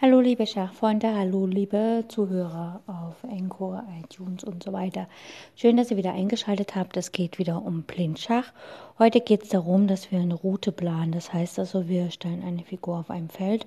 Hallo 0.00 0.20
liebe 0.20 0.46
Schachfreunde, 0.46 1.12
hallo 1.12 1.46
liebe 1.46 2.04
Zuhörer 2.06 2.82
auf 2.86 3.16
Encore, 3.24 3.82
iTunes 4.00 4.44
und 4.44 4.62
so 4.62 4.72
weiter. 4.72 5.08
Schön, 5.56 5.76
dass 5.76 5.90
ihr 5.90 5.96
wieder 5.96 6.12
eingeschaltet 6.12 6.76
habt. 6.76 6.96
Es 6.96 7.10
geht 7.10 7.40
wieder 7.40 7.64
um 7.64 7.82
Blindschach. 7.82 8.52
Heute 9.00 9.20
geht 9.20 9.42
es 9.42 9.48
darum, 9.48 9.88
dass 9.88 10.12
wir 10.12 10.20
eine 10.20 10.36
Route 10.36 10.70
planen. 10.70 11.10
Das 11.10 11.32
heißt 11.32 11.58
also, 11.58 11.88
wir 11.88 12.12
stellen 12.12 12.44
eine 12.44 12.62
Figur 12.62 13.00
auf 13.00 13.10
einem 13.10 13.28
Feld. 13.28 13.66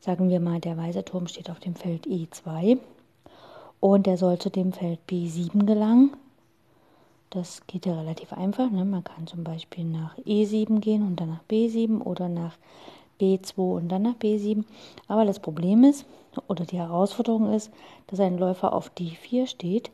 Sagen 0.00 0.30
wir 0.30 0.40
mal, 0.40 0.60
der 0.60 0.78
weiße 0.78 1.04
Turm 1.04 1.26
steht 1.26 1.50
auf 1.50 1.60
dem 1.60 1.74
Feld 1.74 2.06
E2 2.06 2.78
und 3.80 4.06
er 4.06 4.16
soll 4.16 4.38
zu 4.38 4.48
dem 4.48 4.72
Feld 4.72 5.00
B7 5.10 5.66
gelangen. 5.66 6.16
Das 7.28 7.66
geht 7.66 7.84
ja 7.84 8.00
relativ 8.00 8.32
einfach. 8.32 8.70
Ne? 8.70 8.86
Man 8.86 9.04
kann 9.04 9.26
zum 9.26 9.44
Beispiel 9.44 9.84
nach 9.84 10.16
E7 10.20 10.80
gehen 10.80 11.06
und 11.06 11.20
dann 11.20 11.28
nach 11.28 11.44
B7 11.50 12.00
oder 12.00 12.30
nach 12.30 12.56
B2 13.20 13.58
und 13.58 13.88
dann 13.88 14.02
nach 14.02 14.14
B7. 14.14 14.64
Aber 15.08 15.24
das 15.24 15.38
Problem 15.38 15.84
ist, 15.84 16.06
oder 16.48 16.64
die 16.64 16.78
Herausforderung 16.78 17.52
ist, 17.52 17.70
dass 18.06 18.20
ein 18.20 18.38
Läufer 18.38 18.72
auf 18.72 18.90
D4 18.96 19.46
steht 19.46 19.90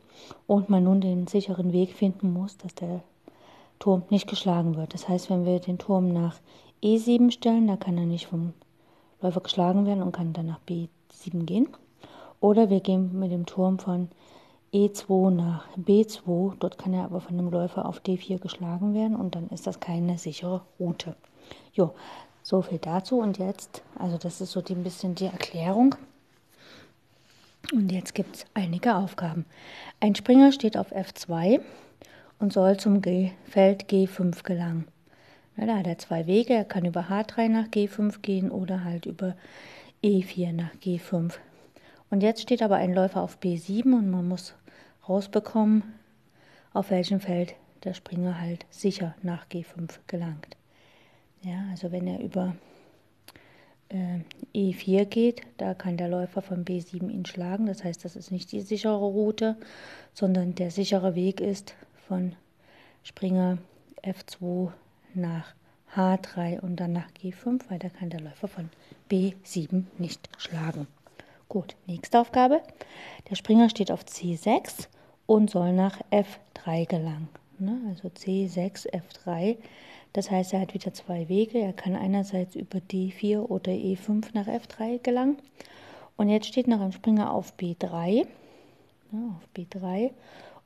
und 0.46 0.68
man 0.68 0.84
nun 0.84 1.00
den 1.00 1.26
sicheren 1.26 1.72
Weg 1.72 1.92
finden 1.92 2.32
muss, 2.32 2.56
dass 2.58 2.74
der 2.74 3.02
Turm 3.78 4.02
nicht 4.10 4.28
geschlagen 4.28 4.76
wird. 4.76 4.94
Das 4.94 5.08
heißt, 5.08 5.30
wenn 5.30 5.44
wir 5.44 5.60
den 5.60 5.78
Turm 5.78 6.12
nach 6.12 6.36
E7 6.82 7.30
stellen, 7.30 7.66
da 7.66 7.76
kann 7.76 7.98
er 7.98 8.06
nicht 8.06 8.26
vom 8.26 8.52
Läufer 9.20 9.40
geschlagen 9.40 9.86
werden 9.86 10.02
und 10.02 10.12
kann 10.12 10.32
dann 10.32 10.46
nach 10.46 10.60
B7 10.68 11.44
gehen. 11.44 11.68
Oder 12.40 12.70
wir 12.70 12.80
gehen 12.80 13.18
mit 13.18 13.32
dem 13.32 13.46
Turm 13.46 13.78
von 13.78 14.08
E2 14.72 15.30
nach 15.30 15.66
B2, 15.78 16.54
dort 16.58 16.76
kann 16.76 16.92
er 16.92 17.04
aber 17.04 17.20
von 17.20 17.36
dem 17.36 17.50
Läufer 17.50 17.86
auf 17.86 18.00
D4 18.00 18.38
geschlagen 18.38 18.94
werden 18.94 19.16
und 19.16 19.34
dann 19.34 19.48
ist 19.48 19.66
das 19.66 19.80
keine 19.80 20.18
sichere 20.18 20.60
Route. 20.78 21.16
Jo, 21.72 21.92
so 22.46 22.62
viel 22.62 22.78
dazu 22.78 23.18
und 23.18 23.38
jetzt, 23.38 23.82
also 23.98 24.18
das 24.18 24.40
ist 24.40 24.52
so 24.52 24.62
ein 24.68 24.84
bisschen 24.84 25.16
die 25.16 25.26
Erklärung. 25.26 25.96
Und 27.72 27.90
jetzt 27.90 28.14
gibt 28.14 28.36
es 28.36 28.46
einige 28.54 28.94
Aufgaben. 28.94 29.44
Ein 29.98 30.14
Springer 30.14 30.52
steht 30.52 30.76
auf 30.76 30.94
F2 30.94 31.60
und 32.38 32.52
soll 32.52 32.76
zum 32.76 33.02
G 33.02 33.32
Feld 33.48 33.90
G5 33.90 34.44
gelangen. 34.44 34.86
Na, 35.56 35.66
da 35.66 35.78
hat 35.78 35.88
er 35.88 35.98
zwei 35.98 36.28
Wege. 36.28 36.54
Er 36.54 36.64
kann 36.64 36.84
über 36.84 37.08
H3 37.10 37.48
nach 37.48 37.66
G5 37.66 38.20
gehen 38.20 38.52
oder 38.52 38.84
halt 38.84 39.06
über 39.06 39.34
E4 40.04 40.52
nach 40.52 40.72
G5. 40.74 41.32
Und 42.10 42.22
jetzt 42.22 42.42
steht 42.42 42.62
aber 42.62 42.76
ein 42.76 42.94
Läufer 42.94 43.22
auf 43.22 43.38
B7 43.42 43.86
und 43.86 44.08
man 44.08 44.28
muss 44.28 44.54
rausbekommen, 45.08 45.82
auf 46.72 46.90
welchem 46.92 47.18
Feld 47.18 47.56
der 47.82 47.94
Springer 47.94 48.40
halt 48.40 48.66
sicher 48.70 49.16
nach 49.24 49.48
G5 49.48 49.98
gelangt. 50.06 50.55
Ja, 51.46 51.64
also 51.70 51.92
wenn 51.92 52.08
er 52.08 52.18
über 52.18 52.56
äh, 53.88 54.18
E4 54.52 55.04
geht, 55.04 55.42
da 55.58 55.74
kann 55.74 55.96
der 55.96 56.08
Läufer 56.08 56.42
von 56.42 56.64
B7 56.64 57.08
ihn 57.08 57.24
schlagen. 57.24 57.66
Das 57.66 57.84
heißt, 57.84 58.04
das 58.04 58.16
ist 58.16 58.32
nicht 58.32 58.50
die 58.50 58.62
sichere 58.62 58.96
Route, 58.96 59.56
sondern 60.12 60.56
der 60.56 60.72
sichere 60.72 61.14
Weg 61.14 61.40
ist 61.40 61.74
von 62.08 62.34
Springer 63.04 63.58
F2 64.02 64.72
nach 65.14 65.54
H3 65.94 66.58
und 66.58 66.80
dann 66.80 66.92
nach 66.92 67.08
G5, 67.12 67.60
weil 67.68 67.78
da 67.78 67.90
kann 67.90 68.10
der 68.10 68.20
Läufer 68.20 68.48
von 68.48 68.68
B7 69.08 69.84
nicht 69.98 70.28
schlagen. 70.38 70.88
Gut, 71.48 71.76
nächste 71.86 72.18
Aufgabe. 72.18 72.60
Der 73.30 73.36
Springer 73.36 73.70
steht 73.70 73.92
auf 73.92 74.02
C6 74.02 74.88
und 75.26 75.48
soll 75.48 75.72
nach 75.72 76.00
F3 76.10 76.88
gelangen. 76.88 77.28
Ne? 77.60 77.80
Also 77.88 78.08
C6, 78.08 78.88
F3 78.92 79.56
das 80.16 80.30
heißt, 80.30 80.54
er 80.54 80.62
hat 80.62 80.72
wieder 80.72 80.94
zwei 80.94 81.28
Wege. 81.28 81.58
Er 81.58 81.74
kann 81.74 81.94
einerseits 81.94 82.56
über 82.56 82.78
D4 82.78 83.36
oder 83.40 83.70
E5 83.72 84.30
nach 84.32 84.46
F3 84.46 84.98
gelangen. 85.02 85.36
Und 86.16 86.30
jetzt 86.30 86.46
steht 86.46 86.68
noch 86.68 86.80
ein 86.80 86.92
Springer 86.92 87.34
auf 87.34 87.52
B3. 87.58 88.26
Ja, 89.12 89.18
auf 89.36 89.46
B3. 89.54 90.12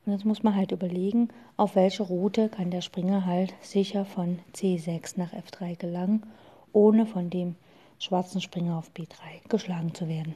Und 0.05 0.13
jetzt 0.13 0.23
muss 0.23 0.41
man 0.41 0.55
halt 0.55 0.71
überlegen, 0.71 1.27
auf 1.57 1.75
welche 1.75 2.03
Route 2.03 2.47
kann 2.47 2.71
der 2.71 2.79
Springer 2.79 3.25
halt 3.25 3.53
sicher 3.59 4.05
von 4.05 4.39
C6 4.55 5.15
nach 5.17 5.33
F3 5.33 5.75
gelangen, 5.75 6.23
ohne 6.71 7.05
von 7.05 7.29
dem 7.29 7.57
schwarzen 7.99 8.39
Springer 8.39 8.77
auf 8.77 8.89
B3 8.95 9.49
geschlagen 9.49 9.93
zu 9.93 10.07
werden. 10.07 10.33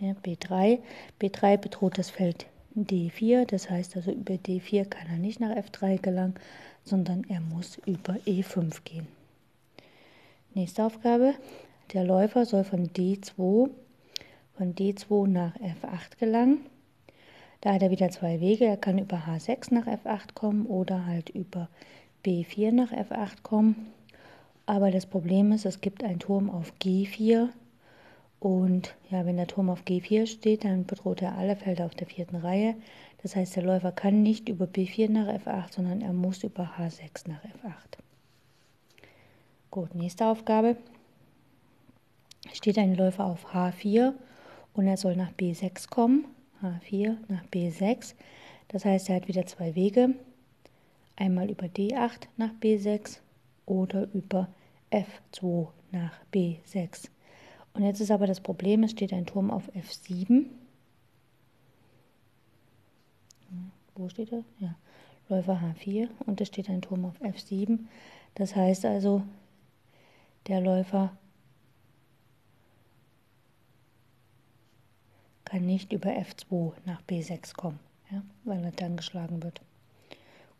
Ja, 0.00 0.12
B3. 0.22 0.80
B3 1.18 1.56
bedroht 1.56 1.96
das 1.96 2.10
Feld 2.10 2.44
D4. 2.76 3.46
Das 3.46 3.70
heißt 3.70 3.96
also, 3.96 4.10
über 4.10 4.34
D4 4.34 4.84
kann 4.84 5.06
er 5.08 5.18
nicht 5.18 5.40
nach 5.40 5.54
F3 5.54 6.00
gelangen, 6.00 6.34
sondern 6.84 7.24
er 7.28 7.40
muss 7.40 7.78
über 7.86 8.14
E5 8.26 8.82
gehen. 8.84 9.06
Nächste 10.54 10.84
Aufgabe. 10.84 11.34
Der 11.92 12.04
Läufer 12.04 12.46
soll 12.46 12.64
von 12.64 12.88
D2, 12.88 13.70
von 14.56 14.74
D2 14.74 15.26
nach 15.26 15.56
F8 15.56 16.18
gelangen. 16.18 16.60
Da 17.60 17.74
hat 17.74 17.82
er 17.82 17.90
wieder 17.90 18.10
zwei 18.10 18.40
Wege. 18.40 18.64
Er 18.64 18.76
kann 18.76 18.98
über 18.98 19.22
H6 19.28 19.72
nach 19.72 19.86
F8 19.86 20.34
kommen 20.34 20.66
oder 20.66 21.06
halt 21.06 21.30
über 21.30 21.68
B4 22.24 22.72
nach 22.72 22.92
F8 22.92 23.42
kommen. 23.42 23.92
Aber 24.66 24.90
das 24.90 25.06
Problem 25.06 25.52
ist, 25.52 25.64
es 25.64 25.80
gibt 25.80 26.02
einen 26.04 26.18
Turm 26.18 26.50
auf 26.50 26.72
G4 26.82 27.48
und 28.42 28.96
ja, 29.08 29.24
wenn 29.24 29.36
der 29.36 29.46
Turm 29.46 29.70
auf 29.70 29.84
G4 29.84 30.26
steht, 30.26 30.64
dann 30.64 30.84
bedroht 30.84 31.22
er 31.22 31.38
alle 31.38 31.54
Felder 31.54 31.86
auf 31.86 31.94
der 31.94 32.08
vierten 32.08 32.34
Reihe. 32.34 32.74
Das 33.22 33.36
heißt, 33.36 33.54
der 33.54 33.62
Läufer 33.62 33.92
kann 33.92 34.24
nicht 34.24 34.48
über 34.48 34.64
B4 34.64 35.08
nach 35.08 35.28
F8, 35.28 35.74
sondern 35.74 36.00
er 36.00 36.12
muss 36.12 36.42
über 36.42 36.72
H6 36.76 37.28
nach 37.28 37.40
F8. 37.44 38.00
Gut, 39.70 39.94
nächste 39.94 40.26
Aufgabe. 40.26 40.76
Steht 42.52 42.78
ein 42.78 42.96
Läufer 42.96 43.26
auf 43.26 43.54
H4 43.54 44.12
und 44.74 44.88
er 44.88 44.96
soll 44.96 45.14
nach 45.14 45.30
B6 45.34 45.88
kommen. 45.88 46.24
H4 46.64 47.18
nach 47.28 47.44
B6. 47.44 48.14
Das 48.66 48.84
heißt, 48.84 49.08
er 49.08 49.16
hat 49.16 49.28
wieder 49.28 49.46
zwei 49.46 49.76
Wege. 49.76 50.16
Einmal 51.14 51.48
über 51.48 51.66
D8 51.66 52.26
nach 52.36 52.50
B6 52.60 53.18
oder 53.66 54.08
über 54.12 54.48
F2 54.90 55.68
nach 55.92 56.18
B6. 56.34 57.08
Und 57.74 57.84
jetzt 57.84 58.00
ist 58.00 58.10
aber 58.10 58.26
das 58.26 58.40
Problem, 58.40 58.82
es 58.82 58.90
steht 58.90 59.12
ein 59.12 59.26
Turm 59.26 59.50
auf 59.50 59.70
F7. 59.74 60.46
Wo 63.94 64.08
steht 64.08 64.32
er? 64.32 64.44
Ja, 64.58 64.74
Läufer 65.28 65.60
H4 65.60 66.08
und 66.26 66.40
es 66.40 66.48
steht 66.48 66.68
ein 66.68 66.82
Turm 66.82 67.04
auf 67.04 67.20
F7. 67.20 67.78
Das 68.34 68.56
heißt 68.56 68.84
also, 68.84 69.22
der 70.46 70.60
Läufer 70.60 71.16
kann 75.44 75.66
nicht 75.66 75.92
über 75.92 76.10
F2 76.10 76.72
nach 76.86 77.02
B6 77.02 77.54
kommen, 77.54 77.78
ja, 78.10 78.22
weil 78.44 78.64
er 78.64 78.72
dann 78.72 78.96
geschlagen 78.96 79.42
wird. 79.42 79.60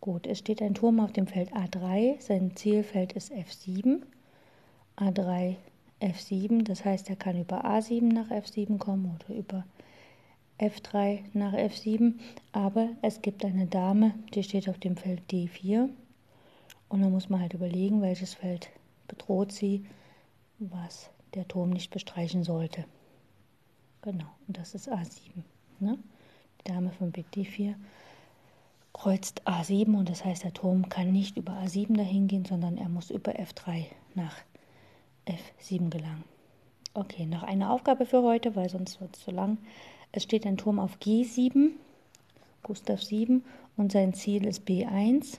Gut, 0.00 0.27
es 0.27 0.39
steht 0.39 0.61
ein 0.61 0.75
Turm 0.75 1.00
auf 1.00 1.12
dem 1.12 1.27
Feld 1.27 1.53
A3, 1.55 2.21
sein 2.21 2.56
Zielfeld 2.56 3.12
ist 3.12 3.33
F7. 3.33 4.03
A3 4.97 5.56
F7, 6.03 6.65
das 6.65 6.85
heißt, 6.85 7.09
er 7.09 7.17
kann 7.17 7.41
über 7.41 7.65
A7 7.65 8.13
nach 8.13 8.31
F7 8.31 8.79
kommen 8.79 9.17
oder 9.17 9.35
über 9.35 9.65
F3 10.59 11.21
nach 11.33 11.55
F7, 11.55 12.15
aber 12.53 12.91
es 13.03 13.23
gibt 13.23 13.45
eine 13.45 13.67
Dame, 13.67 14.15
die 14.35 14.43
steht 14.43 14.69
auf 14.69 14.79
dem 14.79 14.97
Feld 14.97 15.23
D4 15.31 15.89
und 16.89 17.03
da 17.03 17.09
muss 17.09 17.29
man 17.29 17.41
halt 17.41 17.55
überlegen, 17.55 18.03
welches 18.03 18.35
Feld 18.35 18.69
bedroht 19.09 19.53
sie, 19.53 19.85
was 20.59 21.11
der 21.35 21.49
Turm 21.49 21.71
nicht 21.71 21.91
bestreichen 21.91 22.45
sollte. 22.45 22.85
Genau, 24.03 24.27
und 24.49 24.59
das 24.59 24.75
ist 24.75 24.89
A7. 24.91 25.43
Ne? 25.81 25.99
Die 26.61 26.73
Dame 26.73 26.91
von 26.93 27.12
Big 27.12 27.27
D4 27.35 27.75
kreuzt 28.93 29.47
A7 29.49 29.97
und 29.97 30.11
das 30.11 30.25
heißt, 30.25 30.45
der 30.45 30.53
Turm 30.53 30.89
kann 30.89 31.12
nicht 31.12 31.37
über 31.37 31.53
A7 31.53 31.97
dahin 31.97 32.29
gehen, 32.29 32.45
sondern 32.45 32.77
er 32.77 32.89
muss 32.89 33.11
über 33.11 33.32
F3 33.32 33.87
nach 34.15 34.37
F7. 35.27 35.53
F7 35.63 35.91
gelangen. 35.91 36.25
Okay, 36.95 37.27
noch 37.27 37.43
eine 37.43 37.71
Aufgabe 37.71 38.07
für 38.07 38.23
heute, 38.23 38.55
weil 38.57 38.69
sonst 38.69 39.01
wird 39.01 39.17
es 39.17 39.23
zu 39.23 39.31
lang. 39.31 39.59
Es 40.13 40.25
steht 40.25 40.47
ein 40.47 40.59
Turm 40.59 40.79
auf 40.79 40.99
G7, 40.99 41.71
Gustav 42.63 43.03
7, 43.03 43.43
und 43.77 43.93
sein 43.93 44.13
Ziel 44.13 44.47
ist 44.47 44.69
B1. 44.69 45.39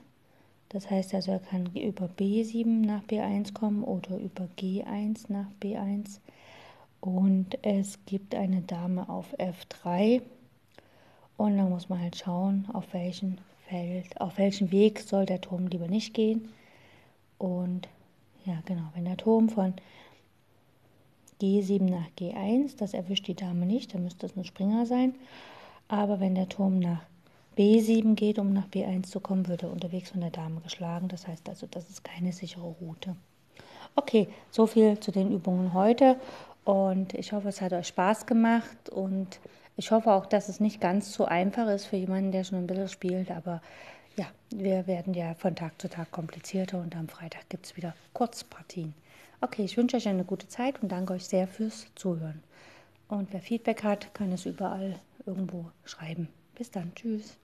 Das 0.69 0.89
heißt 0.89 1.13
also, 1.13 1.31
er 1.31 1.39
kann 1.39 1.67
über 1.75 2.09
B7 2.17 2.65
nach 2.65 3.03
B1 3.03 3.53
kommen 3.53 3.83
oder 3.83 4.17
über 4.17 4.47
G1 4.57 5.25
nach 5.31 5.47
B1. 5.61 6.19
Und 6.99 7.59
es 7.61 7.99
gibt 8.05 8.33
eine 8.33 8.61
Dame 8.61 9.07
auf 9.07 9.37
F3. 9.37 10.21
Und 11.37 11.57
dann 11.57 11.69
muss 11.69 11.89
man 11.89 12.01
halt 12.01 12.15
schauen, 12.15 12.67
auf 12.73 12.93
welchen 12.93 13.39
Feld, 13.67 14.19
auf 14.19 14.39
welchen 14.39 14.71
Weg 14.71 14.99
soll 14.99 15.27
der 15.27 15.41
Turm 15.41 15.67
lieber 15.67 15.87
nicht 15.87 16.15
gehen. 16.15 16.49
Ja, 18.45 18.55
genau. 18.65 18.83
Wenn 18.93 19.05
der 19.05 19.17
Turm 19.17 19.49
von 19.49 19.73
G7 21.41 21.89
nach 21.89 22.07
G1, 22.17 22.77
das 22.77 22.93
erwischt 22.93 23.27
die 23.27 23.35
Dame 23.35 23.65
nicht, 23.65 23.93
dann 23.93 24.03
müsste 24.03 24.25
es 24.25 24.35
ein 24.35 24.45
Springer 24.45 24.85
sein. 24.85 25.15
Aber 25.87 26.19
wenn 26.19 26.35
der 26.35 26.49
Turm 26.49 26.79
nach 26.79 27.01
B7 27.57 28.15
geht, 28.15 28.39
um 28.39 28.53
nach 28.53 28.67
B1 28.67 29.03
zu 29.03 29.19
kommen, 29.19 29.47
wird 29.47 29.63
er 29.63 29.71
unterwegs 29.71 30.11
von 30.11 30.21
der 30.21 30.31
Dame 30.31 30.59
geschlagen. 30.61 31.07
Das 31.07 31.27
heißt 31.27 31.47
also, 31.49 31.67
das 31.67 31.89
ist 31.89 32.03
keine 32.03 32.31
sichere 32.31 32.75
Route. 32.81 33.15
Okay, 33.95 34.27
so 34.49 34.65
viel 34.65 34.99
zu 34.99 35.11
den 35.11 35.31
Übungen 35.31 35.73
heute 35.73 36.17
und 36.65 37.13
ich 37.13 37.31
hoffe, 37.31 37.49
es 37.49 37.61
hat 37.61 37.73
euch 37.73 37.87
Spaß 37.87 38.25
gemacht 38.25 38.89
und 38.89 39.39
ich 39.77 39.91
hoffe 39.91 40.11
auch, 40.11 40.25
dass 40.25 40.49
es 40.49 40.59
nicht 40.59 40.81
ganz 40.81 41.13
so 41.13 41.25
einfach 41.25 41.67
ist 41.67 41.85
für 41.85 41.97
jemanden, 41.97 42.31
der 42.31 42.43
schon 42.43 42.59
ein 42.59 42.67
bisschen 42.67 42.89
spielt, 42.89 43.29
aber 43.29 43.61
ja, 44.15 44.25
wir 44.49 44.87
werden 44.87 45.13
ja 45.13 45.33
von 45.35 45.55
Tag 45.55 45.81
zu 45.81 45.89
Tag 45.89 46.11
komplizierter 46.11 46.79
und 46.79 46.95
am 46.95 47.07
Freitag 47.07 47.49
gibt 47.49 47.65
es 47.65 47.77
wieder 47.77 47.95
Kurzpartien. 48.13 48.93
Okay, 49.41 49.63
ich 49.63 49.75
wünsche 49.77 49.97
euch 49.97 50.07
eine 50.07 50.23
gute 50.23 50.47
Zeit 50.47 50.81
und 50.81 50.91
danke 50.91 51.13
euch 51.13 51.25
sehr 51.25 51.47
fürs 51.47 51.87
Zuhören. 51.95 52.41
Und 53.07 53.33
wer 53.33 53.41
Feedback 53.41 53.83
hat, 53.83 54.13
kann 54.13 54.31
es 54.31 54.45
überall 54.45 54.99
irgendwo 55.25 55.69
schreiben. 55.85 56.29
Bis 56.55 56.71
dann, 56.71 56.93
tschüss. 56.95 57.37